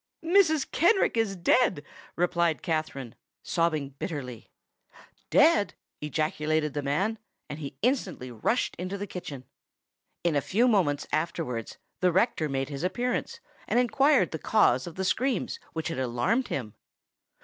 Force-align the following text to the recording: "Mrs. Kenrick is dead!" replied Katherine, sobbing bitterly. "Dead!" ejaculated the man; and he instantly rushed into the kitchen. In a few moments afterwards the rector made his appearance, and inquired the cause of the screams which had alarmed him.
"Mrs. 0.25 0.65
Kenrick 0.71 1.15
is 1.15 1.35
dead!" 1.35 1.83
replied 2.15 2.63
Katherine, 2.63 3.13
sobbing 3.43 3.89
bitterly. 3.89 4.49
"Dead!" 5.29 5.75
ejaculated 6.01 6.73
the 6.73 6.81
man; 6.81 7.19
and 7.47 7.59
he 7.59 7.77
instantly 7.83 8.31
rushed 8.31 8.75
into 8.77 8.97
the 8.97 9.05
kitchen. 9.05 9.43
In 10.23 10.35
a 10.35 10.41
few 10.41 10.67
moments 10.67 11.05
afterwards 11.11 11.77
the 11.99 12.11
rector 12.11 12.49
made 12.49 12.69
his 12.69 12.83
appearance, 12.83 13.41
and 13.67 13.77
inquired 13.79 14.31
the 14.31 14.39
cause 14.39 14.87
of 14.87 14.95
the 14.95 15.05
screams 15.05 15.59
which 15.73 15.89
had 15.89 15.99
alarmed 15.99 16.47
him. 16.47 16.73